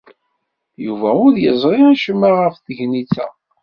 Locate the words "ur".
1.25-1.33